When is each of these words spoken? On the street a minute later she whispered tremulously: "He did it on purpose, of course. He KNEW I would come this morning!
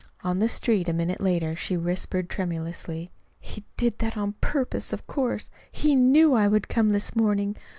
On 0.23 0.39
the 0.39 0.49
street 0.49 0.89
a 0.89 0.93
minute 0.93 1.21
later 1.21 1.55
she 1.55 1.77
whispered 1.77 2.27
tremulously: 2.27 3.11
"He 3.39 3.65
did 3.77 4.01
it 4.01 4.17
on 4.17 4.33
purpose, 4.41 4.91
of 4.93 5.05
course. 5.05 5.51
He 5.71 5.93
KNEW 5.95 6.33
I 6.33 6.47
would 6.47 6.67
come 6.67 6.89
this 6.89 7.15
morning! 7.15 7.55